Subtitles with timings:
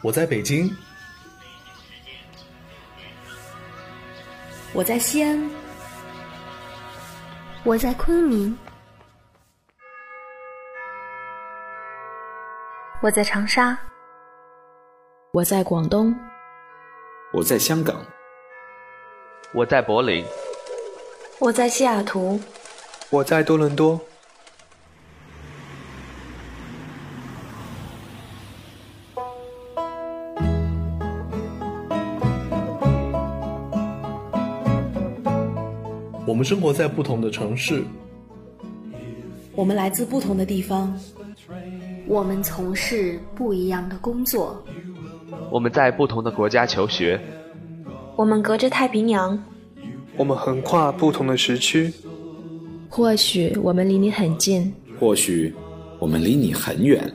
[0.00, 0.72] 我在北京，
[4.72, 5.50] 我在西安，
[7.64, 8.56] 我在昆明，
[13.02, 13.76] 我在长沙，
[15.32, 16.14] 我在广东，
[17.32, 18.00] 我在香港，
[19.52, 20.24] 我在柏林，
[21.40, 22.40] 我在西雅图，
[23.10, 24.00] 我在多伦多。
[36.38, 37.82] 们生活在不同的城市，
[39.56, 40.96] 我们来自不同的地方，
[42.06, 44.64] 我们从事不一样的工作，
[45.50, 47.20] 我们在不同的国家求学，
[48.14, 49.36] 我们隔着太平洋，
[50.16, 51.92] 我们横跨不同的时区。
[52.88, 55.52] 或许我们离你很近，或许
[55.98, 57.12] 我们离你很远，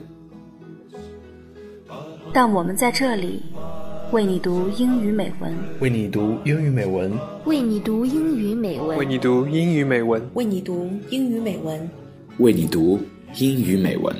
[2.30, 3.42] 但我们在这里。
[4.14, 7.10] 为你读英语美文，为你读英语美文，
[7.46, 11.90] 为你读英语美文，为你读英语美文，为你读英语美文，
[12.38, 13.00] 为你读
[13.34, 14.14] 英语美文。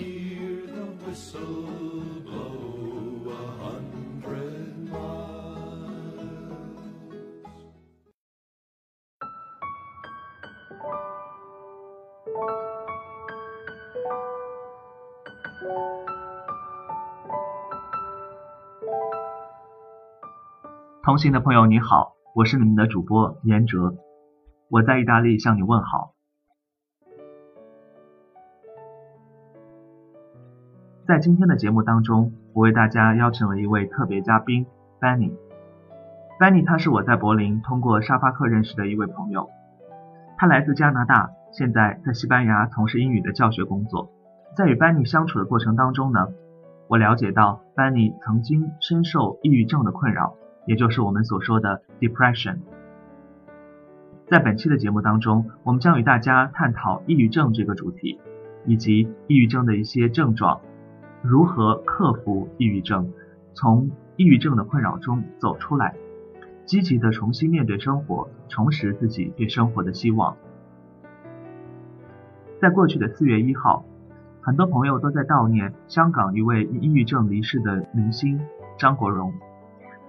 [21.04, 23.94] 同行的朋友你好，我是你们的主播严哲，
[24.70, 26.14] 我在意大利向你问好。
[31.06, 34.64] 在今天的节目当中，我为大家邀请了一位特别嘉宾
[34.98, 35.34] Benny。
[36.40, 39.50] Benny 他是我在柏林通过沙发客认识的一位朋友，
[40.38, 44.10] 他来自加拿大，现在在西班牙从事英语的教学工作。
[44.56, 46.28] 在与 Benny 相处的过程当中呢，
[46.88, 50.36] 我了解到 Benny 曾经深受抑郁症的困扰。
[50.66, 52.58] 也就是我们所说的 depression。
[54.26, 58.18] 在本期的节目当中，我们将与大家探讨抑郁症这个主题，
[58.64, 60.62] 以及抑郁症的一些症状，
[61.22, 63.12] 如何克服抑郁症，
[63.52, 65.94] 从抑郁症的困扰中走出来，
[66.64, 70.36] 积极的重新面对生活，重拾自己对生活的希望。
[72.62, 73.84] 在过去的四月一号，
[74.40, 78.40] 很多朋友都在悼念香港一位因抑郁症离世的明星
[78.78, 79.34] 张国荣。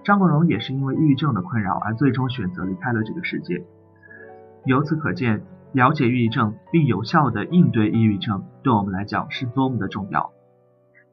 [0.06, 3.64] 张国荣也是因为抑郁症的困扰而最终选择离开了这个世界。
[4.64, 10.30] 由此可见，了解抑郁症并有效的应对抑郁症，对我们来讲是多么的重要。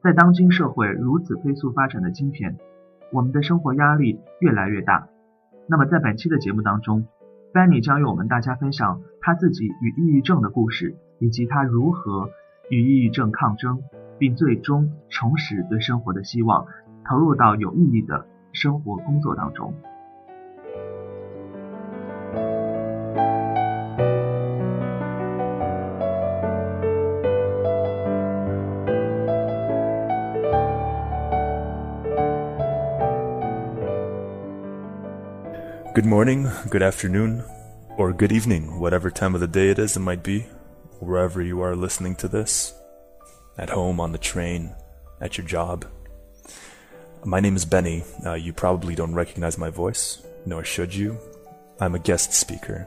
[0.00, 2.56] 在当今社会如此飞速发展的今天，
[3.12, 5.08] 我们的生活压力越来越大。
[5.66, 7.08] 那么在本期的节目当中
[7.52, 12.30] ，Benny 将与我们大家分享他自己与抑郁症的故事，以及他如何
[12.70, 13.82] 与抑郁症抗争，
[14.20, 16.66] 并最终重拾对生活的希望，
[17.04, 18.26] 投入到有意义的。
[18.53, 19.73] 生活工作当中。
[35.99, 37.43] Good morning, good afternoon,
[37.97, 40.47] or good evening, whatever time of the day it is it might be,
[41.01, 42.73] wherever you are listening to this,
[43.57, 44.75] at home, on the train,
[45.19, 45.83] at your job.
[47.26, 48.04] my name is Benny.
[48.24, 51.16] Uh, you probably don't recognize my voice, nor should you.
[51.80, 52.86] I'm a guest speaker.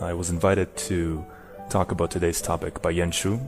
[0.00, 1.24] I was invited to
[1.70, 3.40] talk about today's topic by Yan Shu.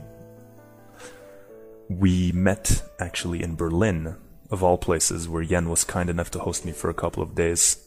[1.89, 4.15] We met actually in Berlin,
[4.49, 7.35] of all places, where Yen was kind enough to host me for a couple of
[7.35, 7.85] days.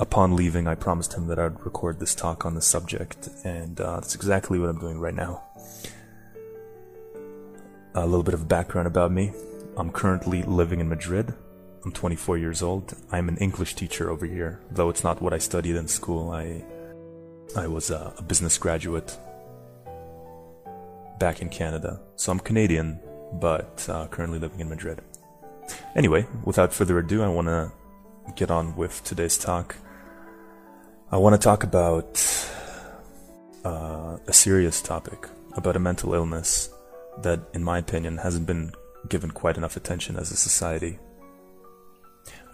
[0.00, 4.00] Upon leaving, I promised him that I'd record this talk on the subject, and uh,
[4.00, 5.44] that's exactly what I'm doing right now.
[7.94, 9.32] A little bit of background about me.
[9.76, 11.34] I'm currently living in Madrid.
[11.84, 12.94] I'm 24 years old.
[13.12, 16.30] I'm an English teacher over here, though it's not what I studied in school.
[16.30, 16.64] I
[17.54, 19.16] I was a, a business graduate
[21.18, 22.00] back in Canada.
[22.16, 22.98] So I'm Canadian,
[23.34, 25.00] but uh, currently living in Madrid.
[25.94, 27.70] Anyway, without further ado, I want to
[28.34, 29.76] get on with today's talk.
[31.12, 32.10] I want to talk about
[33.64, 36.70] uh, a serious topic, about a mental illness
[37.22, 38.72] that, in my opinion, hasn't been
[39.08, 40.98] given quite enough attention as a society.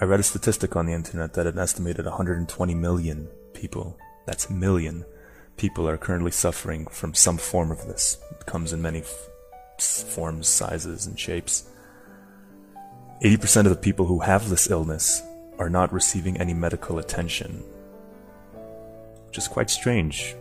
[0.01, 5.05] I read a statistic on the internet that an estimated 120 million people, that's million,
[5.57, 8.19] people are currently suffering from some form of this.
[8.33, 9.05] It comes in many
[9.79, 11.65] forms, sizes, and shapes.
[13.23, 15.23] 80% of the people who have this illness
[15.59, 17.63] are not receiving any medical attention,
[19.27, 20.35] which is quite strange.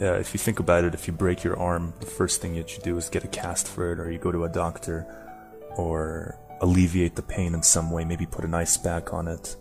[0.00, 2.76] Uh, if you think about it, if you break your arm, the first thing that
[2.76, 5.06] you do is get a cast for it, or you go to a doctor,
[5.80, 9.56] or alleviate the pain in some way, maybe put an ice pack on it,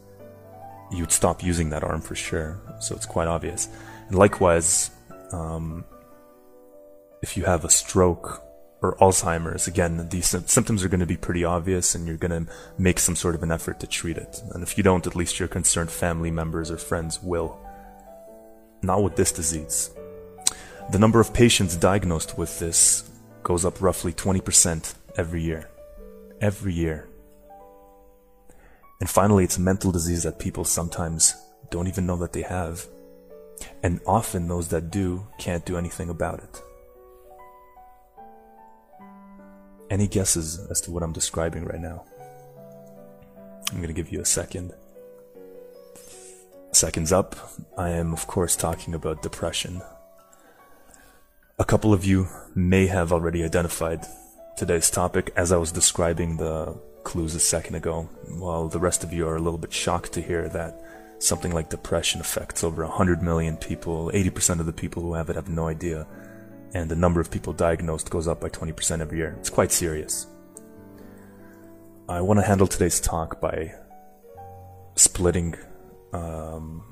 [0.92, 2.60] you'd stop using that arm for sure.
[2.80, 3.70] So it's quite obvious.
[4.08, 4.92] And likewise,
[5.32, 5.86] um,
[7.22, 8.44] if you have a stroke
[8.82, 12.52] or Alzheimer's, again, these symptoms are going to be pretty obvious and you're going to
[12.78, 14.42] make some sort of an effort to treat it.
[14.52, 17.58] And if you don't, at least your concerned family members or friends will.
[18.82, 19.92] Not with this disease.
[20.92, 23.10] The number of patients diagnosed with this
[23.44, 25.70] goes up roughly 20% every year.
[26.42, 27.10] Every year.
[29.00, 31.36] And finally, it's a mental disease that people sometimes
[31.70, 32.86] don't even know that they have.
[33.84, 36.62] And often those that do can't do anything about it.
[39.90, 42.06] Any guesses as to what I'm describing right now?
[43.72, 44.74] I'm going to give you a second.
[46.72, 47.36] Seconds up.
[47.78, 49.82] I am, of course, talking about depression.
[51.58, 54.06] A couple of you may have already identified
[54.60, 59.14] today's topic as I was describing the clues a second ago, while the rest of
[59.14, 60.84] you are a little bit shocked to hear that
[61.20, 64.12] something like depression affects over 100 million people.
[64.14, 66.06] 80% of the people who have it have no idea
[66.74, 69.36] and the number of people diagnosed goes up by 20% every year.
[69.40, 70.28] It's quite serious.
[72.08, 73.74] I want to handle today's talk by
[74.96, 75.56] splitting
[76.12, 76.84] um,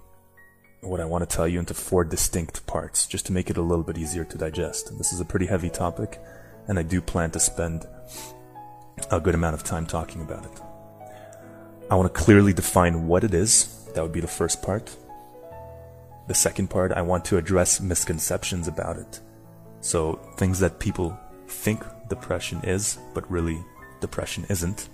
[0.82, 3.62] what I want to tell you into four distinct parts, just to make it a
[3.62, 4.98] little bit easier to digest.
[4.98, 6.20] This is a pretty heavy topic,
[6.68, 7.88] and I do plan to spend
[9.12, 10.62] a good amount of time talking about it.
[11.90, 13.86] I want to clearly define what it is.
[13.94, 14.96] That would be the first part.
[16.28, 19.22] The second part, I want to address misconceptions about it.
[19.80, 21.18] So things that people
[21.48, 23.64] think depression is, but really
[24.02, 24.90] depression isn't.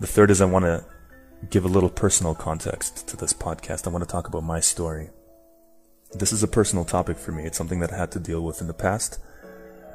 [0.00, 0.84] The third is I want to
[1.50, 3.86] give a little personal context to this podcast.
[3.86, 5.08] I want to talk about my story.
[6.12, 7.44] This is a personal topic for me.
[7.44, 9.20] It's something that I had to deal with in the past.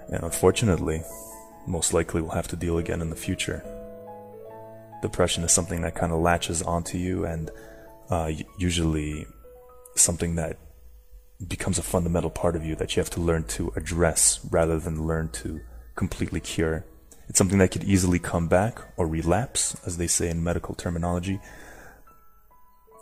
[0.10, 1.04] And unfortunately,
[1.68, 3.64] most likely will have to deal again in the future.
[5.02, 7.52] Depression is something that kind of latches onto you and
[8.10, 9.26] uh, usually
[9.96, 10.58] something that
[11.48, 15.06] becomes a fundamental part of you that you have to learn to address rather than
[15.06, 15.60] learn to
[15.96, 16.86] completely cure.
[17.28, 21.40] It's something that could easily come back or relapse, as they say in medical terminology.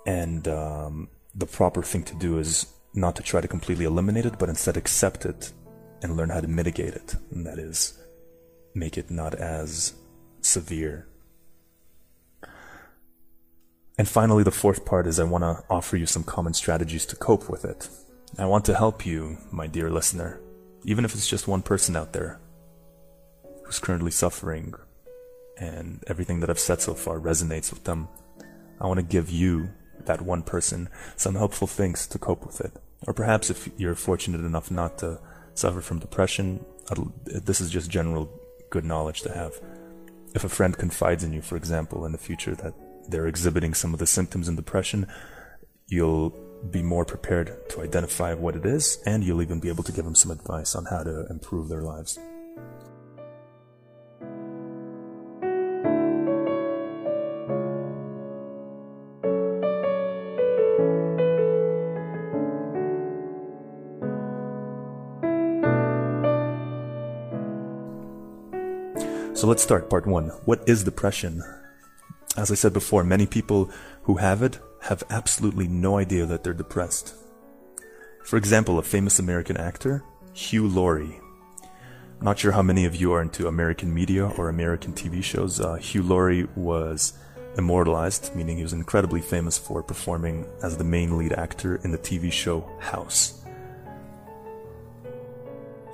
[0.06, 4.38] And um, the proper thing to do is not to try to completely eliminate it,
[4.38, 5.52] but instead accept it
[6.02, 7.16] and learn how to mitigate it.
[7.32, 8.00] And that is,
[8.74, 9.94] make it not as
[10.42, 11.08] severe.
[13.98, 17.16] And finally, the fourth part is I want to offer you some common strategies to
[17.16, 17.88] cope with it.
[18.38, 20.40] I want to help you, my dear listener,
[20.86, 22.40] even if it's just one person out there
[23.64, 24.74] who's currently suffering
[25.58, 28.08] and everything that I've said so far resonates with them.
[28.80, 29.70] I want to give you,
[30.06, 32.72] that one person, some helpful things to cope with it.
[33.06, 35.20] Or perhaps if you're fortunate enough not to
[35.54, 36.66] suffer from depression,
[37.26, 38.30] this is just general
[38.70, 39.54] good knowledge to have.
[40.34, 42.74] If a friend confides in you, for example, in the future that
[43.10, 45.08] they're exhibiting some of the symptoms in depression,
[45.88, 46.30] you'll
[46.70, 50.06] be more prepared to identify what it is, and you'll even be able to give
[50.06, 52.18] them some advice on how to improve their lives.
[69.42, 70.28] So let's start part one.
[70.46, 71.42] What is depression?
[72.38, 73.72] As I said before, many people
[74.04, 77.16] who have it have absolutely no idea that they're depressed.
[78.24, 81.20] For example, a famous American actor, Hugh Laurie.
[82.22, 85.60] Not sure how many of you are into American media or American TV shows.
[85.60, 87.14] Uh, Hugh Laurie was
[87.58, 91.98] immortalized, meaning he was incredibly famous for performing as the main lead actor in the
[91.98, 93.41] TV show House.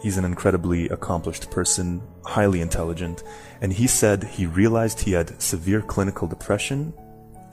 [0.02, 3.24] He's an incredibly accomplished person, highly intelligent,
[3.62, 6.94] and he said he realized he had severe clinical depression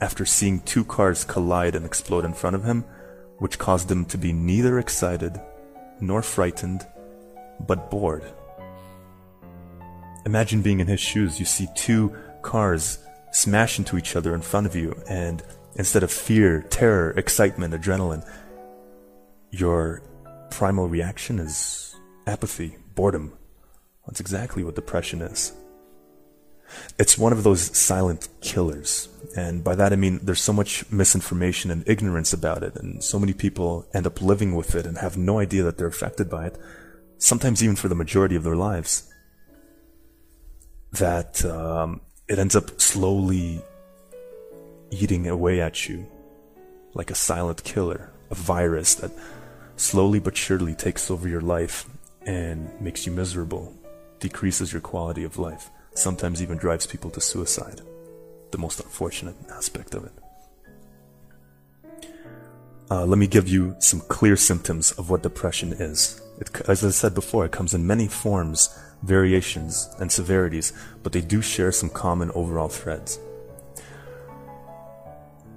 [0.01, 2.83] after seeing two cars collide and explode in front of him,
[3.39, 5.41] which caused him to be neither excited
[5.99, 6.85] nor frightened,
[7.65, 8.23] but bored.
[10.25, 11.39] Imagine being in his shoes.
[11.39, 12.99] You see two cars
[13.31, 15.41] smash into each other in front of you, and
[15.75, 18.27] instead of fear, terror, excitement, adrenaline,
[19.51, 20.01] your
[20.51, 21.94] primal reaction is
[22.27, 23.33] apathy, boredom.
[24.05, 25.53] That's exactly what depression is.
[26.97, 29.09] It's one of those silent killers.
[29.35, 33.19] And by that I mean there's so much misinformation and ignorance about it, and so
[33.19, 36.47] many people end up living with it and have no idea that they're affected by
[36.47, 36.57] it,
[37.17, 39.11] sometimes even for the majority of their lives,
[40.93, 43.61] that um, it ends up slowly
[44.91, 46.07] eating away at you
[46.93, 49.11] like a silent killer, a virus that
[49.75, 51.89] slowly but surely takes over your life
[52.25, 53.73] and makes you miserable,
[54.19, 57.81] decreases your quality of life sometimes even drives people to suicide.
[58.51, 60.11] The most unfortunate aspect of it.
[62.91, 66.21] Uh, let me give you some clear symptoms of what depression is.
[66.39, 71.21] It, as I said before, it comes in many forms, variations, and severities, but they
[71.21, 73.19] do share some common overall threads.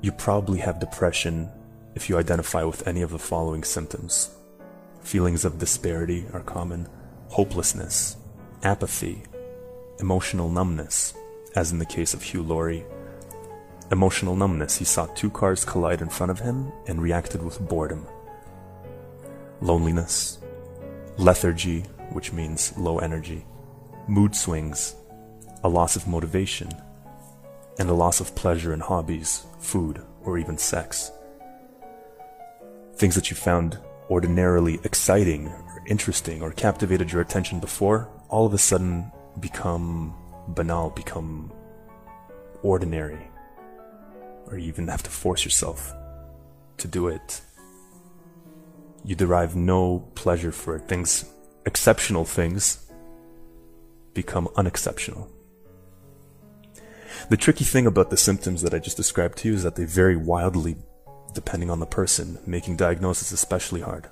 [0.01, 1.51] You probably have depression
[1.95, 4.31] if you identify with any of the following symptoms.
[5.09, 6.87] Feelings of disparity are common,
[7.29, 8.19] hopelessness,
[8.62, 9.23] apathy,
[10.00, 11.15] emotional numbness,
[11.57, 12.85] as in the case of Hugh Laurie.
[13.91, 18.07] Emotional numbness, he saw two cars collide in front of him and reacted with boredom.
[19.62, 20.41] Loneliness,
[21.17, 23.47] lethargy, which means low energy,
[24.09, 24.95] mood swings,
[25.65, 26.69] a loss of motivation,
[27.79, 31.11] and a loss of pleasure in hobbies, food, or even sex.
[32.97, 33.79] Things that you found
[34.11, 39.11] ordinarily exciting or interesting or captivated your attention before all of a sudden
[39.41, 40.15] become
[40.49, 41.53] banal, become
[42.62, 43.31] ordinary,
[44.47, 45.93] or you even have to force yourself
[46.79, 47.41] to do it.
[49.05, 50.88] You derive no pleasure for it.
[50.88, 51.25] Things,
[51.67, 52.91] exceptional things,
[54.15, 55.31] become unexceptional.
[57.31, 59.85] The tricky thing about the symptoms that I just described to you is that they
[59.85, 60.77] vary wildly
[61.35, 64.09] depending on the person, making diagnosis especially hard.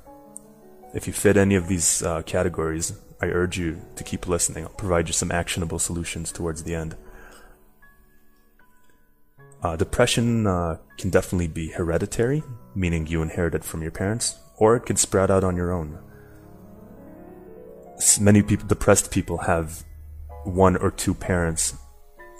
[0.95, 4.65] If you fit any of these uh, categories, I urge you to keep listening.
[4.65, 6.97] I'll provide you some actionable solutions towards the end.
[9.63, 12.43] Uh, depression uh, can definitely be hereditary,
[12.75, 15.99] meaning you inherit it from your parents, or it can sprout out on your own.
[18.21, 19.83] Many people, depressed people, have
[20.45, 21.75] one or two parents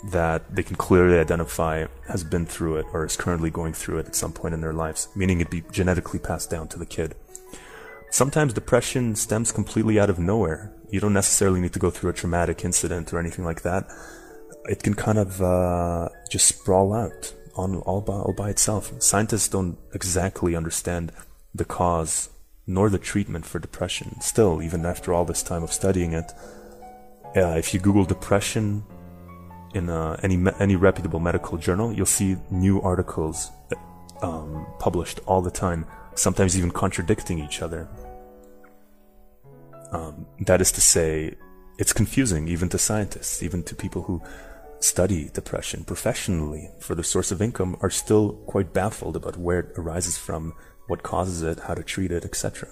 [0.05, 4.07] that they can clearly identify has been through it or is currently going through it
[4.07, 7.15] at some point in their lives, meaning it'd be genetically passed down to the kid.
[8.09, 10.71] Sometimes depression stems completely out of nowhere.
[10.89, 13.89] You don't necessarily need to go through a traumatic incident or anything like that.
[14.65, 18.93] It can kind of uh, just sprawl out on all by, all by itself.
[19.01, 21.11] Scientists don't exactly understand
[21.53, 22.29] the cause
[22.65, 24.19] nor the treatment for depression.
[24.21, 26.31] Still, even after all this time of studying it,
[27.35, 28.83] uh, if you Google depression
[29.77, 33.51] in uh, any any reputable medical journal, you'll see new articles
[34.21, 37.87] um, published all the time, sometimes even contradicting each other.
[39.91, 41.35] Um, that is to say,
[41.77, 44.21] it's confusing even to scientists, even to people who
[44.79, 49.71] study depression professionally for the source of income, are still quite baffled about where it
[49.77, 50.53] arises from,
[50.87, 52.67] what causes it, how to treat it, etc.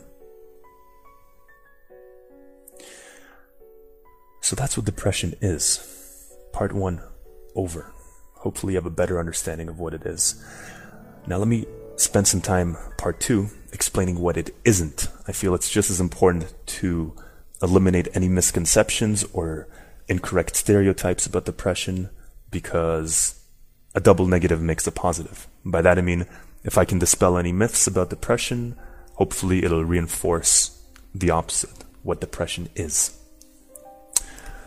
[4.42, 5.95] So that's what depression is
[6.56, 7.02] part one
[7.54, 7.92] over.
[8.36, 10.42] Hopefully, you have a better understanding of what it is.
[11.28, 11.66] Now, let me
[11.98, 15.10] spend some time, part two, explaining what it isn't.
[15.28, 17.14] I feel it's just as important to
[17.62, 19.68] eliminate any misconceptions or
[20.08, 22.10] incorrect stereotypes about depression
[22.52, 23.38] because
[23.94, 25.48] a double negative makes a positive.
[25.66, 26.26] By that I mean,
[26.64, 28.78] if I can dispel any myths about depression,
[29.16, 30.82] hopefully it'll reinforce
[31.14, 33.20] the opposite, what depression is.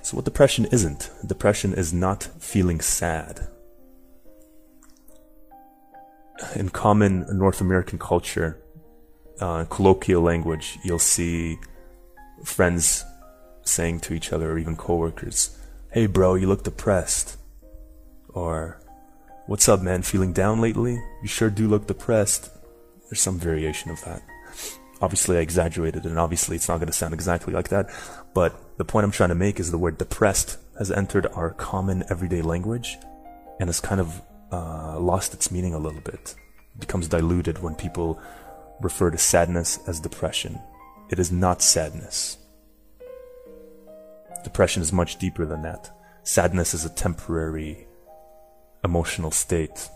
[0.08, 1.10] So, what depression isn't?
[1.26, 3.46] Depression is not feeling sad.
[6.56, 8.58] In common North American culture,
[9.38, 11.58] uh, colloquial language, you'll see
[12.42, 13.04] friends
[13.64, 15.58] saying to each other, or even coworkers,
[15.90, 17.36] "Hey, bro, you look depressed,"
[18.30, 18.80] or
[19.44, 20.00] "What's up, man?
[20.00, 20.94] Feeling down lately?
[21.20, 22.48] You sure do look depressed."
[23.10, 24.22] There's some variation of that.
[25.02, 27.90] Obviously, I exaggerated, and obviously, it's not going to sound exactly like that.
[28.32, 32.04] But the point I'm trying to make is the word depressed has entered our common
[32.08, 32.96] everyday language
[33.58, 36.36] and has kind of uh, lost its meaning a little bit.
[36.74, 38.20] It becomes diluted when people
[38.80, 40.60] refer to sadness as depression.
[41.10, 42.38] It is not sadness.
[44.44, 45.90] Depression is much deeper than that.
[46.22, 47.88] Sadness is a temporary
[48.84, 49.88] emotional state,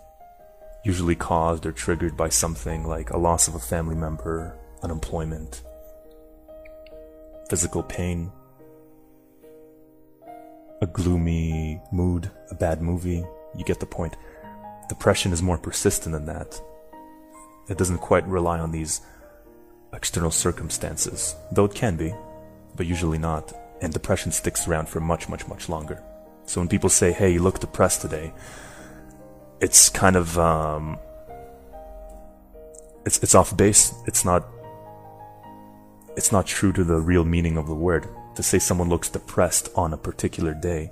[0.85, 5.63] usually caused or triggered by something like a loss of a family member, unemployment,
[7.49, 8.33] physical pain,
[10.83, 13.25] a gloomy mood, a bad movie.
[13.57, 14.17] You get the point.
[14.89, 16.61] Depression is more persistent than that.
[17.71, 19.01] It doesn't quite rely on these
[19.95, 22.13] external circumstances, though it can be,
[22.77, 23.53] but usually not.
[23.81, 26.03] And depression sticks around for much, much, much longer.
[26.47, 28.33] So when people say, hey, you look depressed today,
[29.61, 30.99] it's kind of, um,
[33.07, 33.95] it's, it's off base.
[34.07, 34.45] It's not
[36.17, 38.07] it's not true to the real meaning of the word.
[38.37, 40.91] To say someone looks depressed on a particular day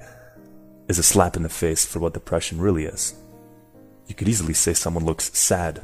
[0.88, 3.14] is a slap in the face for what depression really is.
[4.06, 5.82] You could easily say someone looks sad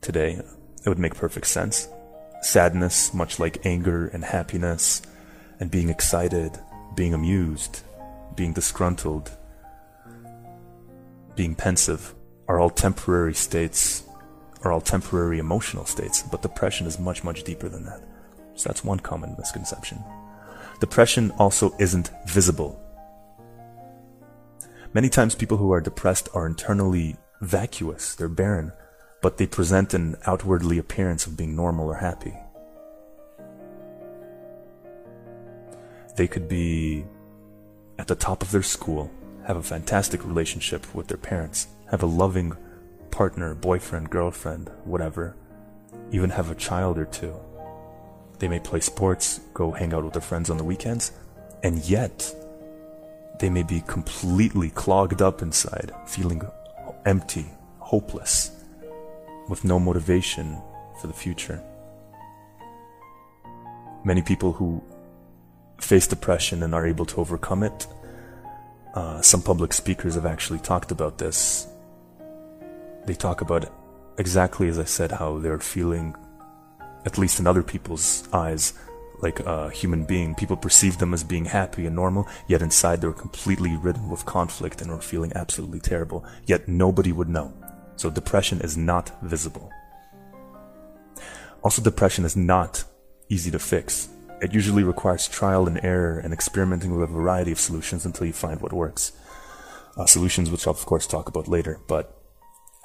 [0.00, 0.42] today.
[0.84, 1.88] It would make perfect sense.
[2.42, 5.02] Sadness, much like anger and happiness,
[5.60, 6.58] and being excited,
[6.94, 7.80] being amused,
[8.34, 9.30] being disgruntled,
[11.34, 12.14] being pensive
[12.48, 14.04] are all temporary states,
[14.62, 18.02] are all temporary emotional states, but depression is much, much deeper than that.
[18.58, 20.02] So that's one common misconception.
[20.80, 22.82] Depression also isn't visible.
[24.92, 28.72] Many times people who are depressed are internally vacuous, they're barren,
[29.22, 32.34] but they present an outwardly appearance of being normal or happy.
[36.16, 37.04] They could be
[37.96, 39.08] at the top of their school,
[39.46, 42.56] have a fantastic relationship with their parents, have a loving
[43.12, 45.36] partner, boyfriend, girlfriend, whatever,
[46.10, 47.36] even have a child or two.
[48.38, 51.12] They may play sports, go hang out with their friends on the weekends,
[51.62, 52.34] and yet
[53.40, 56.42] they may be completely clogged up inside, feeling
[57.04, 57.46] empty,
[57.78, 58.50] hopeless,
[59.48, 60.58] with no motivation
[61.00, 61.62] for the future.
[64.04, 64.82] Many people who
[65.80, 67.86] face depression and are able to overcome it,
[68.94, 71.66] uh, some public speakers have actually talked about this.
[73.06, 73.70] They talk about
[74.18, 76.14] exactly as I said, how they're feeling,
[77.08, 78.74] at least in other people's eyes,
[79.22, 80.34] like a human being.
[80.34, 84.82] People perceive them as being happy and normal, yet inside they're completely ridden with conflict
[84.82, 87.48] and are feeling absolutely terrible, yet nobody would know.
[87.96, 89.72] So depression is not visible.
[91.62, 92.84] Also, depression is not
[93.30, 94.10] easy to fix.
[94.42, 98.34] It usually requires trial and error and experimenting with a variety of solutions until you
[98.34, 99.12] find what works.
[99.96, 102.22] Uh, solutions which I'll of course talk about later, but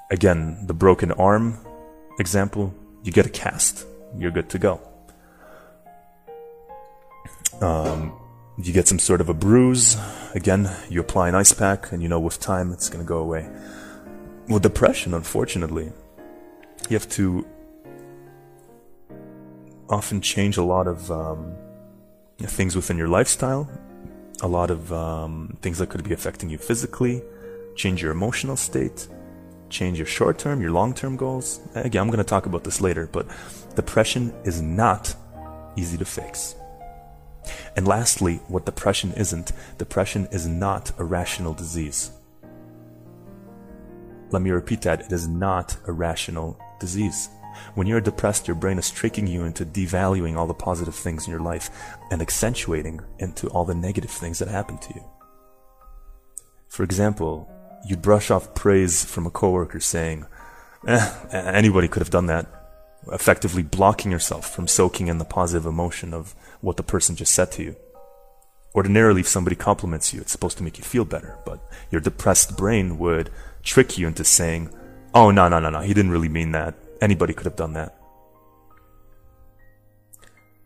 [0.09, 1.59] again, the broken arm
[2.19, 3.85] example, you get a cast,
[4.17, 4.81] you're good to go.
[7.61, 8.13] Um,
[8.57, 9.97] you get some sort of a bruise,
[10.35, 13.17] again, you apply an ice pack, and you know with time it's going to go
[13.17, 13.49] away.
[14.47, 15.91] With depression, unfortunately,
[16.89, 17.47] you have to
[19.89, 21.55] often change a lot of um,
[22.39, 23.69] things within your lifestyle,
[24.41, 27.23] a lot of um, things that could be affecting you physically,
[27.75, 29.07] change your emotional state,
[29.69, 31.59] change your short term, your long term goals.
[31.75, 33.25] Again, I'm going to talk about this later, but
[33.75, 35.15] depression is not
[35.75, 36.55] easy to fix.
[37.75, 42.11] And lastly, what depression isn't, depression is not a rational disease.
[44.31, 47.29] Let me repeat that it is not a rational disease.
[47.75, 51.31] When you're depressed, your brain is tricking you into devaluing all the positive things in
[51.31, 51.69] your life
[52.09, 55.03] and accentuating into all the negative things that happen to you.
[56.67, 57.47] For example,
[57.87, 60.25] you brush off praise from a coworker saying,
[60.87, 62.62] eh, anybody could have done that,
[63.11, 67.51] effectively blocking yourself from soaking in the positive emotion of what the person just said
[67.53, 67.75] to you.
[68.75, 71.59] Ordinarily, if somebody compliments you, it's supposed to make you feel better, but
[71.91, 73.29] your depressed brain would
[73.61, 74.73] trick you into saying,
[75.13, 76.75] oh, no, no, no, no, he didn't really mean that.
[77.01, 77.95] Anybody could have done that.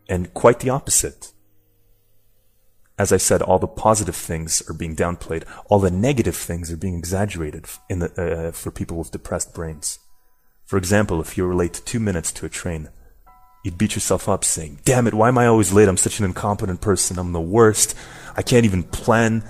[0.08, 1.32] And quite the opposite.
[2.98, 5.44] As I said, all the positive things are being downplayed.
[5.66, 9.98] All the negative things are being exaggerated in the, uh, for people with depressed brains.
[10.68, 12.90] For example, if you're late two minutes to a train,
[13.64, 15.88] you'd beat yourself up saying, damn it, why am I always late?
[15.88, 17.18] I'm such an incompetent person.
[17.18, 17.96] I'm the worst.
[18.36, 19.42] I can't even plan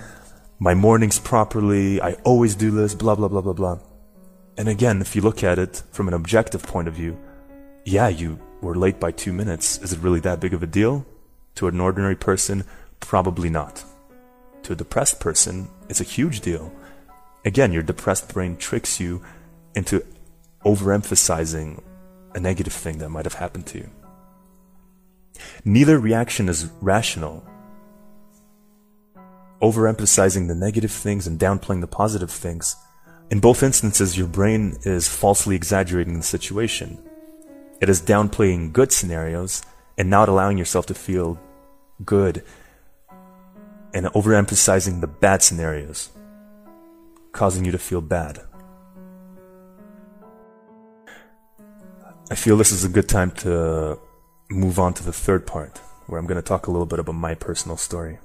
[0.59, 2.01] my mornings properly.
[2.01, 3.79] I always do this, blah, blah, blah, blah, blah.
[4.57, 7.19] And again, if you look at it from an objective point of view,
[7.83, 9.77] yeah, you were late by two minutes.
[9.79, 11.05] Is it really that big of a deal?
[11.55, 12.63] To an ordinary person,
[13.01, 13.83] probably not.
[14.63, 16.71] To a depressed person, it's a huge deal.
[17.43, 19.21] Again, your depressed brain tricks you
[19.75, 20.05] into
[20.65, 21.81] overemphasizing
[22.35, 23.89] a negative thing that might have happened to you.
[25.63, 27.43] Neither reaction is rational.
[29.61, 32.75] Overemphasizing the negative things and downplaying the positive things.
[33.29, 36.97] In both instances, your brain is falsely exaggerating the situation.
[37.81, 39.63] It is downplaying good scenarios
[39.97, 41.39] and not allowing yourself to feel
[42.03, 42.43] good
[43.93, 46.09] and overemphasizing the bad scenarios,
[47.31, 48.39] causing you to feel bad.
[52.31, 53.97] I feel this is a good time to
[54.51, 57.15] move on to the third part, where I'm going to talk a little bit about
[57.15, 58.19] my personal story.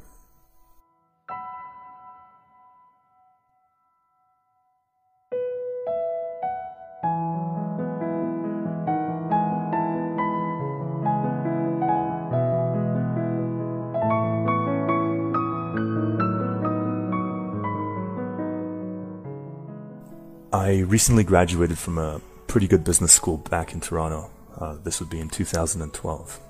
[20.53, 22.21] I recently graduated from a
[22.55, 24.31] pretty good business school back in Toronto.
[24.61, 26.41] Uh, this would be in 2012.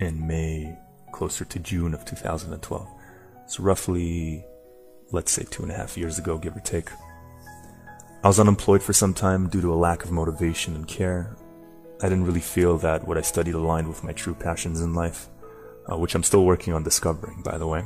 [0.00, 0.74] In May,
[1.12, 2.88] closer to June of 2012.
[3.46, 4.42] So, roughly,
[5.10, 6.88] let's say two and a half years ago, give or take.
[8.24, 11.36] I was unemployed for some time due to a lack of motivation and care.
[12.00, 15.28] I didn't really feel that what I studied aligned with my true passions in life,
[15.92, 17.84] uh, which I'm still working on discovering, by the way.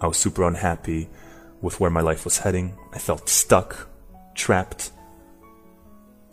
[0.00, 1.10] I was super unhappy
[1.60, 2.78] with where my life was heading.
[2.94, 3.90] I felt stuck,
[4.34, 4.90] trapped,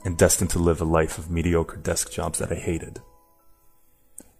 [0.03, 2.99] and destined to live a life of mediocre desk jobs that I hated.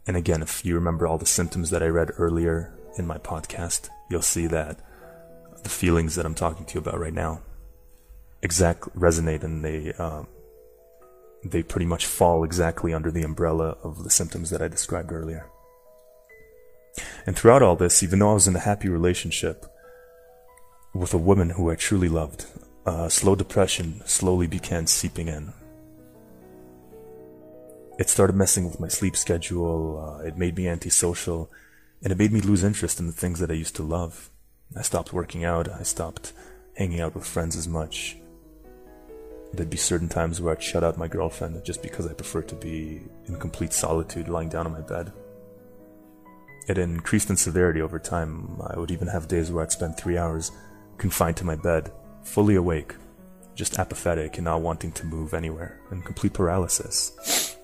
[0.08, 3.90] And again, if you remember all the symptoms that I read earlier in my podcast,
[4.10, 4.80] you'll see that
[5.64, 7.42] the feelings that I'm talking to you about right now
[8.42, 10.28] exactly resonate and they um,
[11.44, 15.48] they pretty much fall exactly under the umbrella of the symptoms that I described earlier.
[17.26, 19.66] And throughout all this, even though I was in a happy relationship
[20.94, 22.46] with a woman who I truly loved,
[22.86, 25.54] uh, slow depression slowly began seeping in.
[28.00, 31.52] It started messing with my sleep schedule, uh, it made me antisocial,
[32.02, 34.30] and it made me lose interest in the things that I used to love.
[34.76, 36.34] I stopped working out, I stopped
[36.76, 38.18] hanging out with friends as much.
[39.54, 42.56] There'd be certain times where I'd shut out my girlfriend just because I preferred to
[42.56, 45.12] be in complete solitude lying down on my bed.
[46.70, 48.62] It increased in severity over time.
[48.66, 50.52] I would even have days where I'd spend three hours
[50.98, 51.92] confined to my bed,
[52.24, 52.96] fully awake,
[53.56, 57.58] just apathetic and not wanting to move anywhere, in complete paralysis.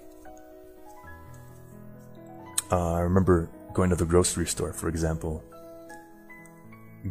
[2.71, 5.43] Uh, I remember going to the grocery store, for example,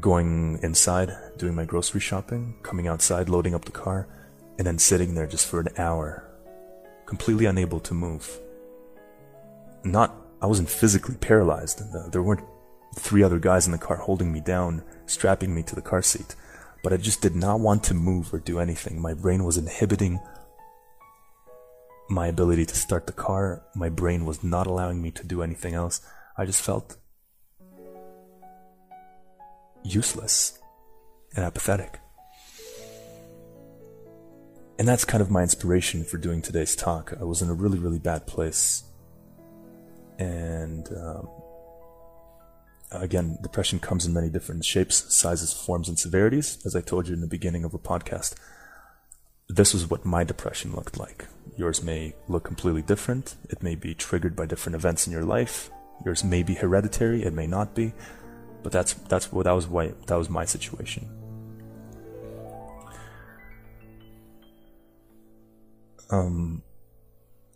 [0.00, 4.09] going inside, doing my grocery shopping, coming outside, loading up the car,
[4.59, 6.24] and then sitting there just for an hour,
[7.06, 8.38] completely unable to move.
[9.85, 11.82] Not, I wasn't physically paralyzed.
[12.12, 12.44] There weren't
[12.96, 16.35] three other guys in the car holding me down, strapping me to the car seat.
[16.87, 19.01] But I just did not want to move or do anything.
[19.01, 20.20] My brain was inhibiting
[22.09, 23.64] my ability to start the car.
[23.75, 26.01] My brain was not allowing me to do anything else.
[26.38, 26.96] I just felt
[29.83, 30.61] useless
[31.35, 31.99] and apathetic.
[34.79, 37.12] And that's kind of my inspiration for doing today's talk.
[37.20, 38.85] I was in a really, really bad place.
[40.20, 41.29] And um,
[43.00, 46.59] again, depression comes in many different shapes, sizes, forms, and severities.
[46.64, 48.35] As I told you in the beginning of a podcast,
[49.48, 51.26] this was what my depression looked like.
[51.56, 53.37] Yours may look completely different.
[53.48, 55.70] It may be triggered by different events in your life.
[56.04, 57.22] Yours may be hereditary.
[57.22, 57.92] It may not be.
[58.62, 61.09] But that's that's what that was why that was my situation.
[66.11, 66.62] Um,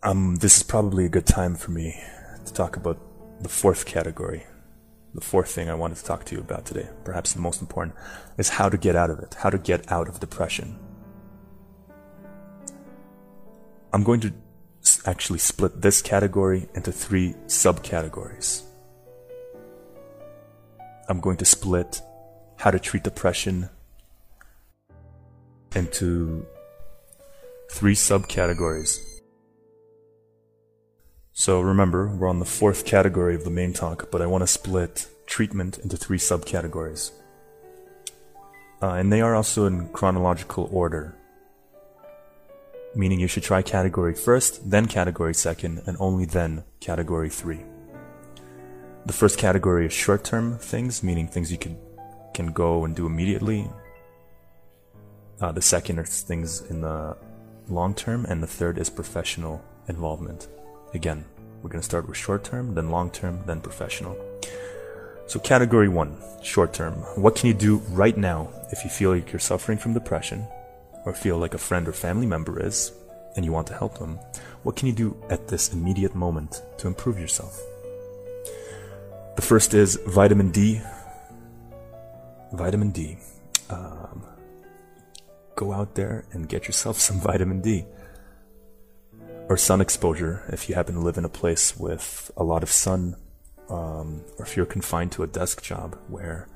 [0.02, 2.00] um, this is probably a good time for me
[2.44, 2.98] to talk about
[3.42, 4.44] the fourth category.
[5.12, 7.96] The fourth thing I wanted to talk to you about today, perhaps the most important,
[8.38, 10.78] is how to get out of it, how to get out of depression.
[13.92, 14.32] I'm going to
[15.04, 18.62] actually split this category into three subcategories.
[21.08, 22.00] I'm going to split
[22.56, 23.68] how to treat depression
[25.74, 26.46] into
[27.70, 29.09] three subcategories.
[31.40, 34.46] So remember, we're on the fourth category of the main talk, but I want to
[34.46, 37.12] split treatment into three subcategories.
[38.82, 41.16] Uh, and they are also in chronological order.
[42.94, 47.64] Meaning you should try category first, then category second, and only then category three.
[49.06, 51.78] The first category is short term things, meaning things you can,
[52.34, 53.66] can go and do immediately.
[55.40, 57.16] Uh, the second are things in the
[57.66, 60.46] long term, and the third is professional involvement.
[60.94, 61.24] Again,
[61.62, 64.16] we're going to start with short term, then long term, then professional.
[65.26, 66.94] So, category one short term.
[67.14, 70.46] What can you do right now if you feel like you're suffering from depression,
[71.04, 72.92] or feel like a friend or family member is,
[73.36, 74.18] and you want to help them?
[74.64, 77.60] What can you do at this immediate moment to improve yourself?
[79.36, 80.80] The first is vitamin D.
[82.52, 83.16] Vitamin D.
[83.70, 84.24] Um,
[85.54, 87.86] go out there and get yourself some vitamin D.
[89.50, 92.70] Or sun exposure if you happen to live in a place with a lot of
[92.70, 93.16] sun,
[93.68, 96.46] um, or if you're confined to a desk job where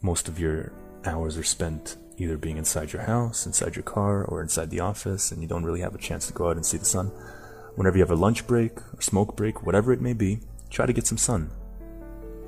[0.00, 0.70] most of your
[1.04, 5.32] hours are spent either being inside your house, inside your car, or inside the office,
[5.32, 7.08] and you don't really have a chance to go out and see the sun.
[7.74, 10.38] Whenever you have a lunch break or smoke break, whatever it may be,
[10.70, 11.50] try to get some sun.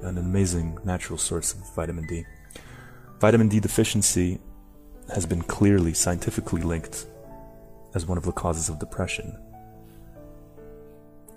[0.02, 2.24] An amazing natural source of vitamin D.
[3.18, 4.38] Vitamin D deficiency
[5.12, 7.06] has been clearly scientifically linked
[7.96, 9.36] as one of the causes of depression.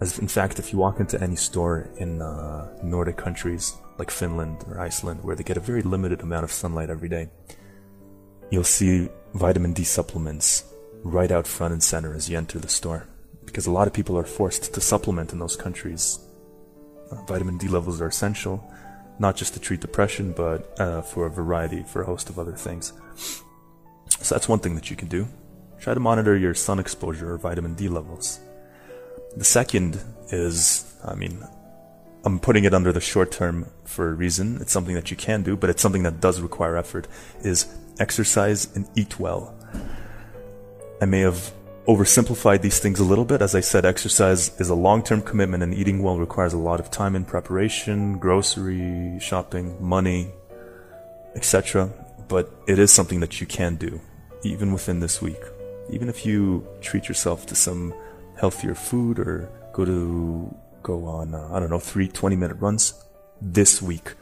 [0.01, 4.63] As in fact, if you walk into any store in uh, Nordic countries like Finland
[4.67, 7.29] or Iceland, where they get a very limited amount of sunlight every day,
[8.49, 10.63] you'll see vitamin D supplements
[11.03, 13.07] right out front and center as you enter the store.
[13.45, 16.19] Because a lot of people are forced to supplement in those countries.
[17.11, 18.63] Uh, vitamin D levels are essential,
[19.17, 22.53] not just to treat depression, but uh, for a variety, for a host of other
[22.53, 22.93] things.
[24.21, 25.27] So that's one thing that you can do.
[25.79, 28.39] Try to monitor your sun exposure or vitamin D levels.
[29.37, 29.99] The second
[30.31, 31.43] is, I mean,
[32.25, 34.57] I'm putting it under the short term for a reason.
[34.61, 37.07] It's something that you can do, but it's something that does require effort.
[37.41, 37.67] Is
[37.99, 39.53] exercise and eat well.
[41.01, 41.53] I may have
[41.87, 43.41] oversimplified these things a little bit.
[43.41, 46.79] As I said, exercise is a long term commitment, and eating well requires a lot
[46.79, 50.31] of time in preparation, grocery shopping, money,
[51.35, 51.89] etc.
[52.27, 54.01] But it is something that you can do,
[54.43, 55.41] even within this week.
[55.89, 57.93] Even if you treat yourself to some
[58.39, 62.93] healthier food or go to go on, uh, I don't know, three 20 minute runs
[63.41, 64.13] this week,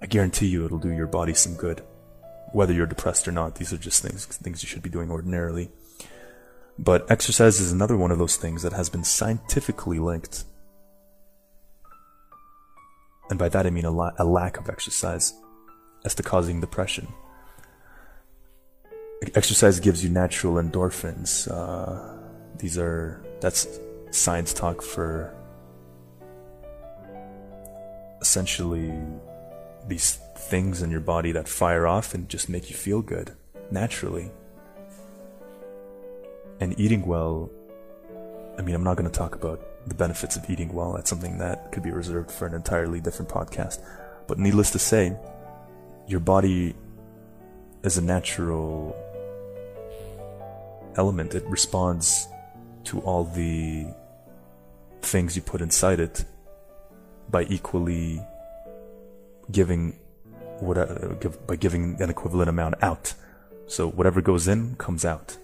[0.00, 1.82] I guarantee you it'll do your body some good.
[2.52, 5.70] Whether you're depressed or not, these are just things things you should be doing ordinarily.
[6.78, 10.44] But exercise is another one of those things that has been scientifically linked.
[13.30, 15.34] And by that I mean a, la- a lack of exercise
[16.04, 17.08] as to causing depression.
[19.34, 21.50] Exercise gives you natural endorphins.
[21.50, 22.17] Uh,
[22.58, 25.34] these are that's science talk for
[28.20, 28.92] essentially
[29.86, 33.32] these things in your body that fire off and just make you feel good
[33.70, 34.30] naturally.
[36.60, 37.50] And eating well,
[38.58, 40.94] I mean, I'm not going to talk about the benefits of eating well.
[40.94, 43.82] That's something that could be reserved for an entirely different podcast.
[44.26, 45.16] But needless to say,
[46.06, 46.74] your body
[47.84, 48.96] is a natural
[50.96, 51.34] element.
[51.34, 52.26] It responds
[52.88, 53.86] to all the
[55.02, 56.24] things you put inside it
[57.30, 58.20] by equally
[59.50, 59.98] giving
[60.60, 63.14] what uh, give, by giving an equivalent amount out.
[63.66, 65.36] So whatever goes in comes out.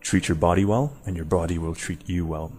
[0.00, 2.52] Treat your body well, and your body will treat you well.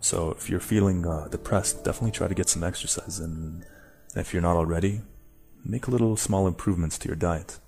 [0.00, 3.64] So if you're feeling uh, depressed, definitely try to get some exercise, and
[4.14, 5.00] if you're not already,
[5.64, 7.58] make a little small improvements to your diet.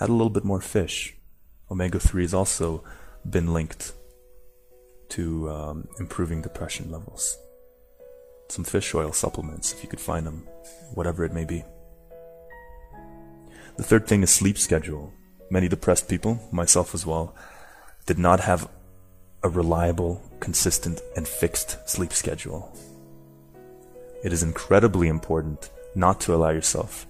[0.00, 1.16] Add a little bit more fish.
[1.70, 2.84] Omega 3 has also
[3.28, 3.92] been linked
[5.10, 7.36] to um, improving depression levels.
[8.48, 10.46] Some fish oil supplements, if you could find them,
[10.94, 11.64] whatever it may be.
[13.76, 15.12] The third thing is sleep schedule.
[15.50, 17.34] Many depressed people, myself as well,
[18.06, 18.68] did not have
[19.42, 22.76] a reliable, consistent, and fixed sleep schedule.
[24.22, 27.06] It is incredibly important not to allow yourself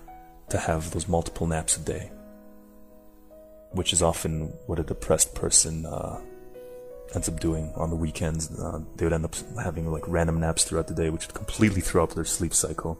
[0.48, 2.10] to have those multiple naps a day,
[3.72, 6.20] which is often what a depressed person uh,
[7.14, 8.50] ends up doing on the weekends.
[8.58, 11.80] Uh, they would end up having like random naps throughout the day, which would completely
[11.80, 12.98] throw up their sleep cycle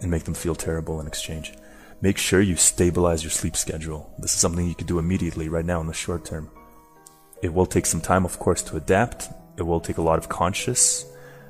[0.00, 1.52] and make them feel terrible in exchange.
[2.00, 4.10] Make sure you stabilize your sleep schedule.
[4.18, 6.50] This is something you can do immediately right now in the short term.
[7.42, 9.28] It will take some time, of course, to adapt.
[9.58, 11.04] It will take a lot of conscious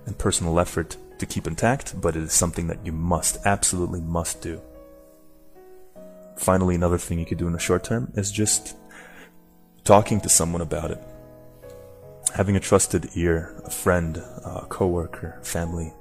[0.07, 4.41] and personal effort to keep intact, but it is something that you must, absolutely must
[4.43, 4.61] do.
[6.41, 8.75] Finally, another thing you could do in the short term is just
[9.85, 10.99] talking to someone about it.
[12.35, 15.93] Having a trusted ear, a friend, a coworker, family,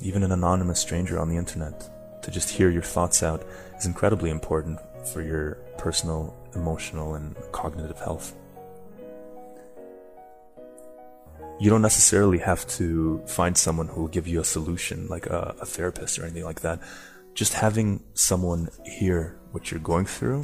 [0.00, 3.44] even an anonymous stranger on the internet to just hear your thoughts out
[3.76, 4.78] is incredibly important
[5.12, 8.32] for your personal, emotional, and cognitive health.
[11.58, 15.56] You don't necessarily have to find someone who will give you a solution, like a,
[15.60, 16.78] a therapist or anything like that.
[17.36, 20.42] Just having someone hear what you're going through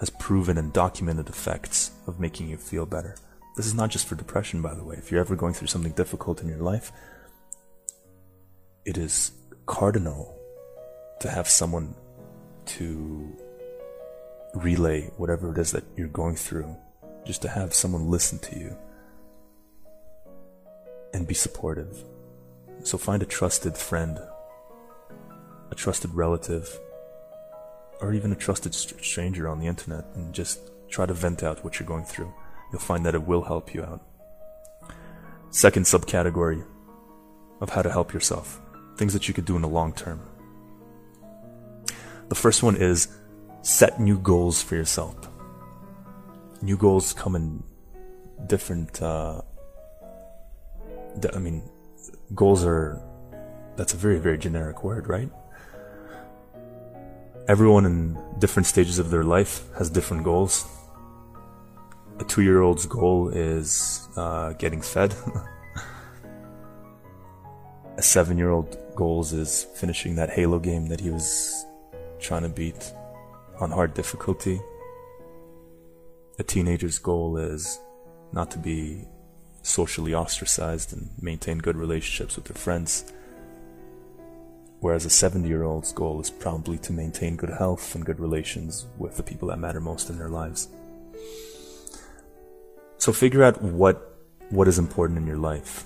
[0.00, 3.14] has proven and documented effects of making you feel better.
[3.56, 4.96] This is not just for depression, by the way.
[4.96, 6.90] If you're ever going through something difficult in your life,
[8.84, 9.30] it is
[9.66, 10.36] cardinal
[11.20, 11.94] to have someone
[12.64, 13.36] to
[14.54, 16.76] relay whatever it is that you're going through,
[17.24, 18.76] just to have someone listen to you
[21.14, 22.02] and be supportive.
[22.82, 24.18] So find a trusted friend,
[25.76, 26.78] trusted relative,
[28.00, 31.78] or even a trusted stranger on the internet and just try to vent out what
[31.78, 32.32] you're going through.
[32.72, 34.02] You'll find that it will help you out.
[35.50, 36.64] Second subcategory
[37.60, 38.60] of how to help yourself
[38.96, 40.20] things that you could do in the long term.
[42.28, 43.08] The first one is
[43.62, 45.14] set new goals for yourself.
[46.62, 47.62] New goals come in
[48.46, 49.42] different, uh,
[51.32, 51.62] I mean,
[52.34, 53.00] goals are,
[53.76, 55.30] that's a very, very generic word, right?
[57.48, 60.66] Everyone in different stages of their life has different goals.
[62.18, 65.14] A two year old's goal is uh, getting fed.
[67.96, 71.64] a seven year old goals is finishing that Halo game that he was
[72.18, 72.92] trying to beat
[73.60, 74.60] on hard difficulty.
[76.40, 77.78] A teenager's goal is
[78.32, 79.04] not to be
[79.62, 83.04] socially ostracized and maintain good relationships with their friends.
[84.86, 88.86] Whereas a 70 year old's goal is probably to maintain good health and good relations
[88.96, 90.68] with the people that matter most in their lives.
[92.98, 94.16] So figure out what
[94.50, 95.84] what is important in your life.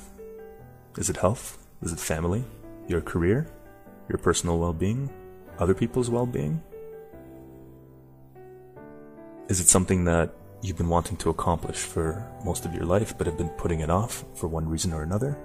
[0.98, 1.56] Is it health?
[1.80, 2.44] Is it family?
[2.88, 3.46] Your career?
[4.10, 5.08] Your personal well being?
[5.58, 6.60] Other people's well being?
[9.48, 13.26] Is it something that you've been wanting to accomplish for most of your life but
[13.26, 15.38] have been putting it off for one reason or another?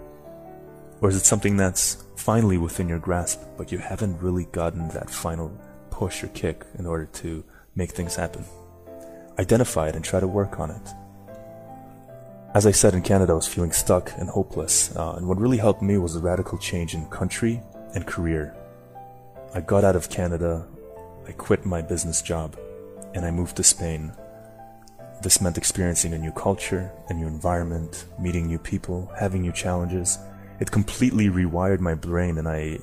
[1.02, 5.10] Or is it something that's finally within your grasp but you haven't really gotten that
[5.10, 5.52] final
[5.90, 7.44] push or kick in order to
[7.76, 8.46] make things happen?
[9.38, 10.90] Identify it and try to work on it.
[12.54, 15.58] As I said in Canada, I was feeling stuck and hopeless, uh, and what really
[15.58, 17.62] helped me was a radical change in country
[17.94, 18.56] and career.
[19.54, 20.66] I got out of Canada,
[21.28, 22.58] I quit my business job,
[23.14, 24.14] and I moved to Spain.
[25.22, 30.18] This meant experiencing a new culture, a new environment, meeting new people, having new challenges.
[30.60, 32.80] It completely rewired my brain, and I,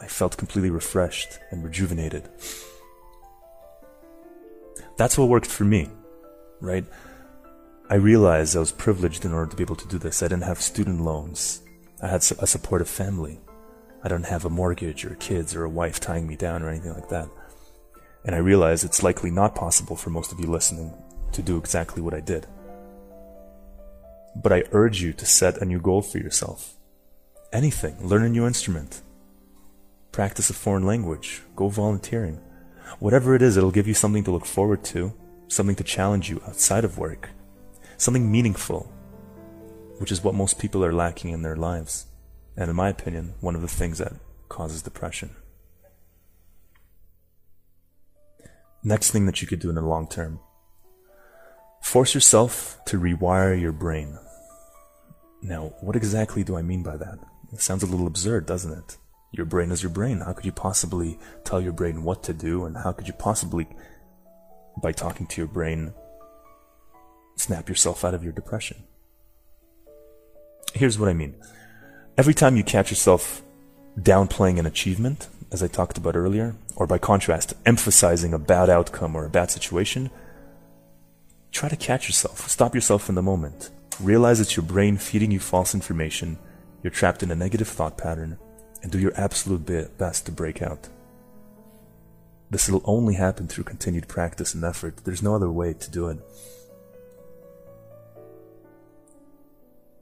[0.00, 2.28] I felt completely refreshed and rejuvenated.
[4.96, 5.88] That's what worked for me,
[6.60, 6.84] right?
[7.90, 10.22] I realized I was privileged in order to be able to do this.
[10.22, 11.62] I didn't have student loans.
[12.00, 13.40] I had a supportive family.
[14.02, 16.92] I don't have a mortgage or kids or a wife tying me down or anything
[16.92, 17.28] like that.
[18.24, 20.94] And I realize it's likely not possible for most of you listening
[21.32, 22.46] to do exactly what I did.
[24.36, 26.73] But I urge you to set a new goal for yourself.
[27.54, 27.96] Anything.
[28.06, 29.00] Learn a new instrument.
[30.12, 31.40] Practice a foreign language.
[31.56, 32.38] Go volunteering.
[32.98, 35.14] Whatever it is, it'll give you something to look forward to,
[35.48, 37.30] something to challenge you outside of work
[37.96, 38.92] something meaningful,
[39.98, 42.06] which is what most people are lacking in their lives.
[42.56, 44.12] And in my opinion, one of the things that
[44.48, 45.30] causes depression.
[48.82, 50.40] Next thing that you could do in the long term
[51.82, 54.18] force yourself to rewire your brain.
[55.42, 57.18] Now, what exactly do I mean by that?
[57.54, 58.98] It sounds a little absurd, doesn't it?
[59.32, 60.20] Your brain is your brain.
[60.20, 62.64] How could you possibly tell your brain what to do?
[62.64, 63.66] And how could you possibly,
[64.82, 65.94] by talking to your brain,
[67.36, 68.84] snap yourself out of your depression.
[70.72, 71.34] Here's what I mean.
[72.18, 73.42] Every time you catch yourself
[73.98, 79.14] downplaying an achievement, as I talked about earlier, or by contrast, emphasizing a bad outcome
[79.14, 80.10] or a bad situation,
[81.52, 82.48] try to catch yourself.
[82.48, 83.70] Stop yourself in the moment.
[84.00, 86.38] Realize it's your brain feeding you false information,
[86.84, 88.38] you're trapped in a negative thought pattern,
[88.82, 90.88] and do your absolute best to break out.
[92.50, 94.98] This will only happen through continued practice and effort.
[94.98, 96.18] There's no other way to do it.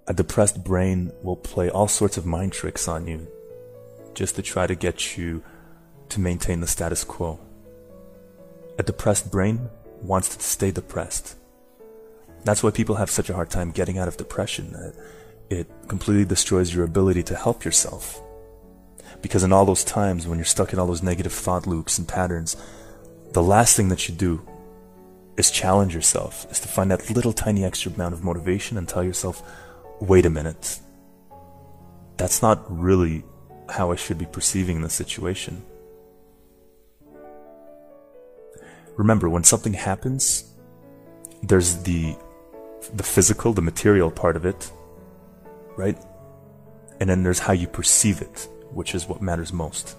[0.07, 3.27] a depressed brain will play all sorts of mind tricks on you
[4.15, 5.43] just to try to get you
[6.09, 7.39] to maintain the status quo.
[8.79, 9.71] A depressed brain
[10.03, 11.37] wants to stay depressed.
[12.45, 14.93] That's why people have such a hard time getting out of depression.
[15.51, 18.21] It completely destroys your ability to help yourself.
[19.21, 22.09] Because in all those times when you're stuck in all those negative thought loops and
[22.09, 22.57] patterns,
[23.33, 24.47] the last thing that you do
[25.37, 29.03] is challenge yourself, is to find that little tiny extra amount of motivation and tell
[29.03, 29.43] yourself,
[30.01, 30.81] wait a minute,
[32.17, 33.25] that's not really
[33.69, 35.63] how I should be perceiving the situation.
[38.97, 40.45] Remember, when something happens,
[41.43, 42.17] there's the
[42.95, 44.71] the physical, the material part of it,
[45.77, 45.99] right?
[47.01, 49.97] And then there's how you perceive it, which is what matters most.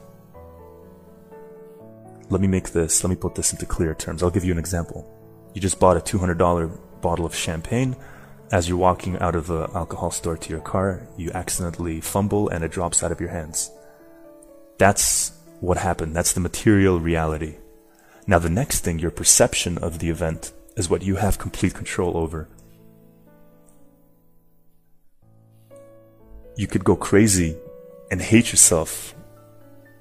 [2.30, 4.24] Let me make this, let me put this into clear terms.
[4.24, 5.10] I'll give you an example.
[5.54, 7.96] You just bought a $200 bottle of champagne
[8.54, 12.64] as you're walking out of the alcohol store to your car, you accidentally fumble and
[12.64, 13.72] it drops out of your hands.
[14.78, 16.16] That's what happened.
[16.16, 17.56] That's the material reality.
[18.28, 22.16] Now, the next thing, your perception of the event, is what you have complete control
[22.16, 22.48] over.
[26.56, 27.58] You could go crazy
[28.12, 29.16] and hate yourself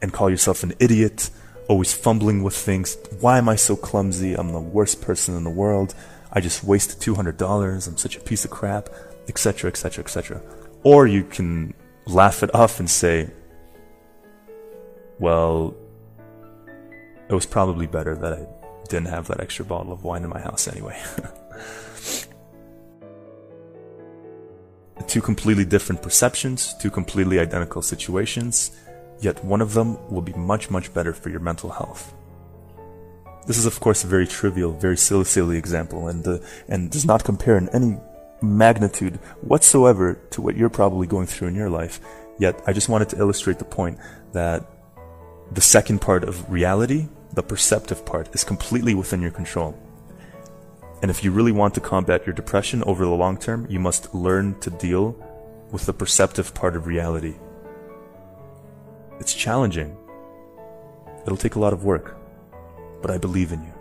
[0.02, 1.30] and call yourself an idiot,
[1.68, 2.98] always fumbling with things.
[3.20, 4.34] Why am I so clumsy?
[4.34, 5.94] I'm the worst person in the world.
[6.32, 7.88] I just wasted $200.
[7.88, 8.88] I'm such a piece of crap,
[9.28, 10.42] etc., etc., etc.
[10.82, 11.74] Or you can
[12.06, 13.30] laugh it off and say,
[15.18, 15.74] well,
[17.28, 18.46] it was probably better that I
[18.88, 21.00] didn't have that extra bottle of wine in my house anyway.
[25.12, 28.70] two completely different perceptions, two completely identical situations,
[29.20, 32.14] yet one of them will be much, much better for your mental health.
[33.46, 37.04] This is, of course, a very trivial, very silly, silly example, and uh, and does
[37.04, 37.98] not compare in any
[38.40, 42.00] magnitude whatsoever to what you're probably going through in your life.
[42.38, 43.98] Yet, I just wanted to illustrate the point
[44.32, 44.64] that
[45.52, 49.76] the second part of reality, the perceptive part, is completely within your control.
[51.02, 54.14] And if you really want to combat your depression over the long term, you must
[54.14, 55.16] learn to deal
[55.70, 57.34] with the perceptive part of reality.
[59.20, 59.96] It's challenging.
[61.26, 62.22] It'll take a lot of work
[63.02, 63.74] but I believe in you.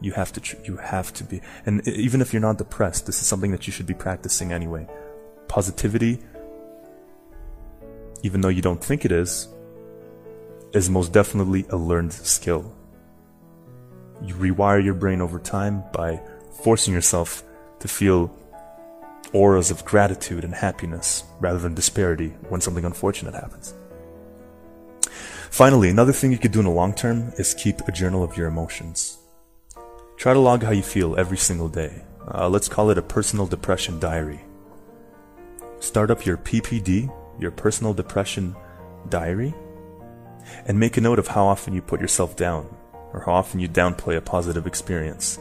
[0.00, 3.26] You have to, you have to be, and even if you're not depressed, this is
[3.26, 4.86] something that you should be practicing anyway.
[5.48, 6.22] Positivity,
[8.22, 9.48] even though you don't think it is,
[10.72, 12.72] is most definitely a learned skill.
[14.22, 16.20] You rewire your brain over time by
[16.62, 17.42] forcing yourself
[17.80, 18.34] to feel
[19.32, 23.74] auras of gratitude and happiness rather than disparity when something unfortunate happens.
[25.50, 28.36] Finally, another thing you could do in the long term is keep a journal of
[28.36, 29.18] your emotions.
[30.16, 32.02] Try to log how you feel every single day.
[32.34, 34.40] Uh, let's call it a personal depression diary.
[35.78, 38.56] Start up your PPD, your personal depression
[39.08, 39.54] diary,
[40.66, 42.66] and make a note of how often you put yourself down
[43.16, 45.40] or how often you downplay a positive experience.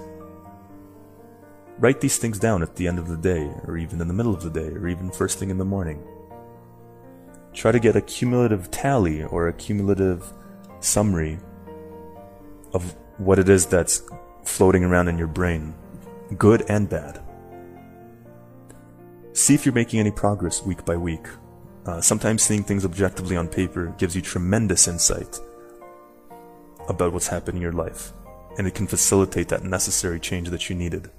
[1.77, 4.33] Write these things down at the end of the day, or even in the middle
[4.33, 6.01] of the day, or even first thing in the morning.
[7.53, 10.31] Try to get a cumulative tally or a cumulative
[10.79, 11.37] summary
[12.73, 14.03] of what it is that's
[14.45, 15.75] floating around in your brain,
[16.37, 17.21] good and bad.
[19.33, 21.27] See if you're making any progress week by week.
[21.85, 25.39] Uh, sometimes seeing things objectively on paper gives you tremendous insight
[26.87, 28.11] about what's happening in your life,
[28.57, 31.09] and it can facilitate that necessary change that you needed.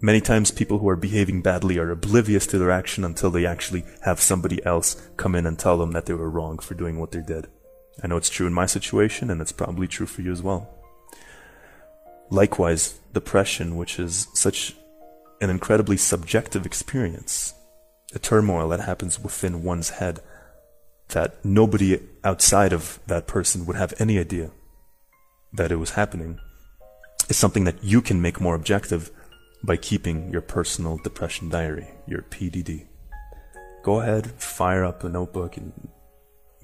[0.00, 3.84] Many times, people who are behaving badly are oblivious to their action until they actually
[4.02, 7.12] have somebody else come in and tell them that they were wrong for doing what
[7.12, 7.46] they did.
[8.02, 10.68] I know it's true in my situation, and it's probably true for you as well.
[12.28, 14.76] Likewise, depression, which is such
[15.40, 17.54] an incredibly subjective experience,
[18.14, 20.20] a turmoil that happens within one's head
[21.14, 24.50] that nobody outside of that person would have any idea
[25.52, 26.40] that it was happening,
[27.28, 29.12] is something that you can make more objective
[29.62, 32.86] by keeping your personal depression diary, your PDD.
[33.84, 35.72] Go ahead, fire up a notebook and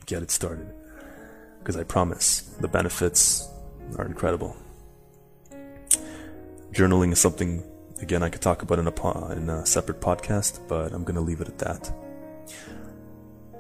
[0.06, 0.68] get it started.
[1.60, 3.48] Because I promise the benefits
[3.98, 4.56] are incredible.
[6.72, 7.62] Journaling is something,
[8.02, 11.14] again, I could talk about in a, po- in a separate podcast, but I'm going
[11.14, 12.09] to leave it at that.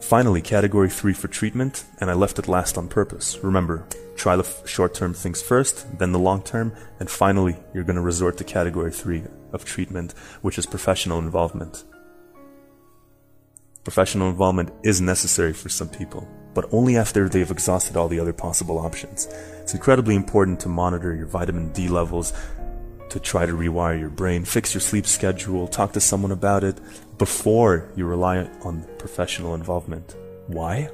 [0.00, 3.38] Finally, category three for treatment, and I left it last on purpose.
[3.44, 3.86] Remember,
[4.16, 8.02] try the short term things first, then the long term, and finally, you're going to
[8.02, 9.22] resort to category three
[9.52, 11.84] of treatment, which is professional involvement.
[13.84, 18.32] Professional involvement is necessary for some people, but only after they've exhausted all the other
[18.32, 19.26] possible options.
[19.60, 22.32] It's incredibly important to monitor your vitamin D levels,
[23.10, 26.78] to try to rewire your brain, fix your sleep schedule, talk to someone about it
[27.18, 30.16] before you rely on professional involvement.
[30.46, 30.90] Why?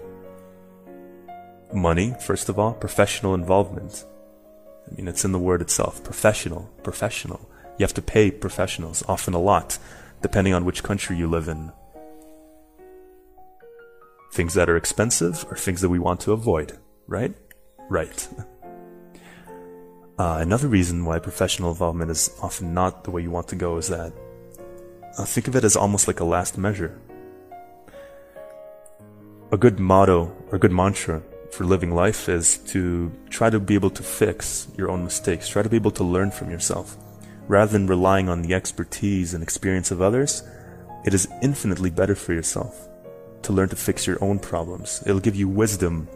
[1.73, 4.05] Money, first of all, professional involvement.
[4.91, 6.03] I mean, it's in the word itself.
[6.03, 7.49] Professional, professional.
[7.79, 9.79] You have to pay professionals, often a lot,
[10.23, 11.73] depending on which country you live in.
[14.33, 17.35] Things that are expensive are things that we want to avoid, right?
[17.91, 18.29] Right.
[20.19, 23.77] Uh, another reason why professional involvement is often not the way you want to go
[23.77, 24.15] is that
[25.19, 26.99] uh, think of it as almost like a last measure.
[29.53, 33.91] A good motto or good mantra for living life is to try to be able
[33.91, 36.97] to fix your own mistakes, try to be able to learn from yourself.
[37.47, 40.43] Rather than relying on the expertise and experience of others,
[41.05, 42.89] it is infinitely better for yourself
[43.43, 45.03] to learn to fix your own problems.
[45.07, 46.09] It'll give you wisdom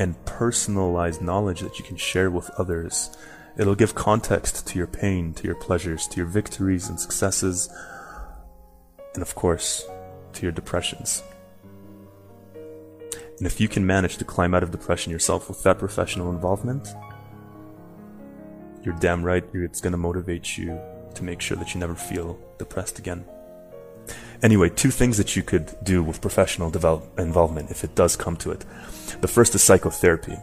[0.00, 3.14] and personalized knowledge that you can share with others.
[3.58, 7.68] It'll give context to your pain, to your pleasures, to your victories and successes,
[9.12, 9.84] and of course,
[10.32, 11.22] to your depressions.
[12.54, 16.88] And if you can manage to climb out of depression yourself with that professional involvement,
[18.82, 20.80] you're damn right it's going to motivate you
[21.14, 23.26] to make sure that you never feel depressed again.
[24.42, 28.36] Anyway, two things that you could do with professional develop- involvement if it does come
[28.36, 28.64] to it.
[29.20, 30.36] The first is psychotherapy.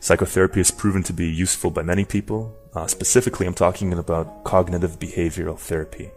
[0.00, 2.54] Psychotherapy is proven to be useful by many people.
[2.74, 6.10] Uh, specifically, I'm talking about cognitive behavioral therapy,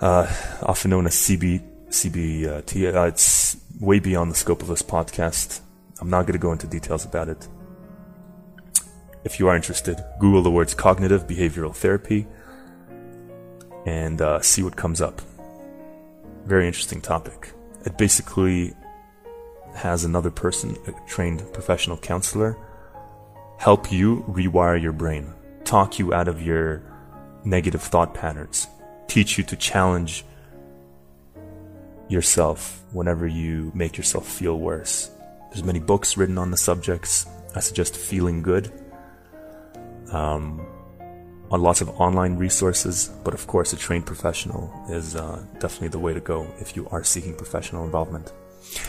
[0.00, 0.26] uh,
[0.62, 2.94] often known as CB, CBT.
[2.94, 5.60] Uh, it's way beyond the scope of this podcast.
[6.00, 7.48] I'm not going to go into details about it.
[9.24, 12.28] If you are interested, Google the words cognitive behavioral therapy
[13.86, 15.22] and uh, see what comes up.
[16.44, 17.52] Very interesting topic.
[17.86, 18.74] It basically
[19.74, 22.58] has another person, a trained professional counselor,
[23.58, 25.32] help you rewire your brain,
[25.64, 26.82] talk you out of your
[27.44, 28.66] negative thought patterns,
[29.06, 30.24] teach you to challenge
[32.08, 35.10] yourself whenever you make yourself feel worse.
[35.50, 37.26] There's many books written on the subjects.
[37.54, 38.72] I suggest Feeling Good.
[40.10, 40.66] Um,
[41.50, 45.98] on lots of online resources, but of course, a trained professional is uh, definitely the
[45.98, 48.32] way to go if you are seeking professional involvement.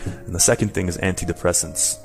[0.04, 1.98] And the second thing is antidepressants.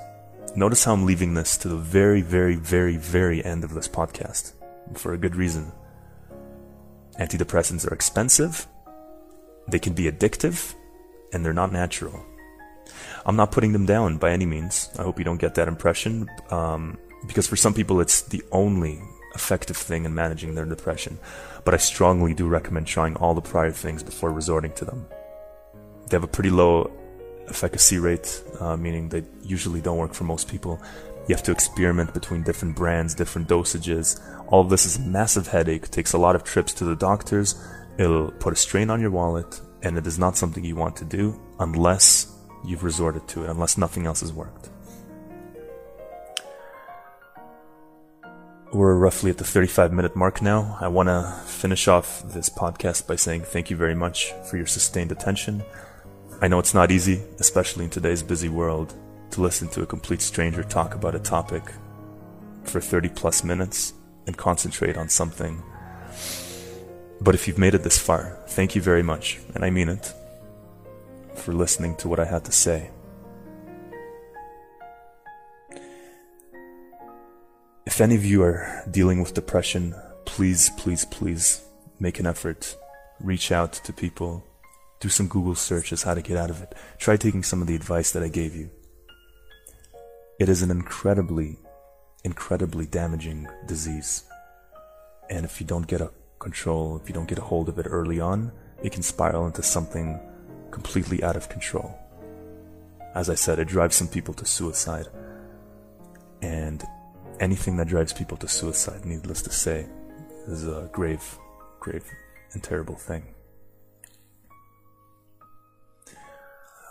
[0.56, 4.54] Notice how I'm leaving this to the very, very, very, very end of this podcast
[4.94, 5.72] for a good reason.
[7.20, 8.68] Antidepressants are expensive,
[9.68, 10.76] they can be addictive,
[11.32, 12.24] and they're not natural.
[13.26, 14.90] I'm not putting them down by any means.
[15.00, 19.02] I hope you don't get that impression, um, because for some people it's the only
[19.36, 21.20] effective thing in managing their depression.
[21.66, 25.06] But I strongly do recommend trying all the prior things before resorting to them.
[26.08, 26.92] They have a pretty low
[27.48, 30.82] efficacy rate, uh, meaning they usually don't work for most people.
[31.28, 34.20] You have to experiment between different brands, different dosages.
[34.48, 37.56] All of this is a massive headache, takes a lot of trips to the doctors.
[37.98, 41.06] It'll put a strain on your wallet, and it is not something you want to
[41.06, 42.28] do unless
[42.66, 44.70] you've resorted to it, unless nothing else has worked.
[48.74, 50.80] We're roughly at the 35 minute mark now.
[50.82, 54.66] I want to finish off this podcast by saying thank you very much for your
[54.66, 55.64] sustained attention.
[56.42, 58.96] I know it's not easy, especially in today's busy world,
[59.30, 61.62] to listen to a complete stranger talk about a topic
[62.64, 63.94] for 30 plus minutes
[64.26, 65.62] and concentrate on something.
[67.22, 70.12] But if you've made it this far, thank you very much, and I mean it,
[71.36, 72.90] for listening to what I had to say.
[77.86, 79.94] If any of you are dealing with depression,
[80.26, 81.66] please, please, please
[82.00, 82.78] make an effort.
[83.20, 84.42] Reach out to people.
[85.02, 86.74] Do some Google searches how to get out of it.
[86.98, 88.70] Try taking some of the advice that I gave you.
[90.40, 91.58] It is an incredibly,
[92.24, 94.24] incredibly damaging disease.
[95.30, 97.86] And if you don't get a control, if you don't get a hold of it
[97.90, 100.22] early on, it can spiral into something
[100.72, 101.94] completely out of control.
[103.14, 105.08] As I said, it drives some people to suicide.
[106.42, 106.82] And
[107.44, 109.86] anything that drives people to suicide, needless to say,
[110.48, 111.38] is a grave,
[111.80, 112.06] grave,
[112.54, 113.24] and terrible thing.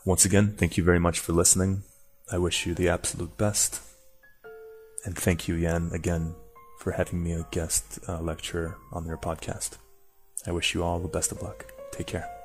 [0.04, 1.84] Once again, thank you very much for listening.
[2.30, 3.80] I wish you the absolute best.
[5.04, 6.34] And thank you, Jan, again
[6.78, 9.78] for having me a guest uh, lecturer on your podcast.
[10.46, 11.72] I wish you all the best of luck.
[11.92, 12.41] Take care.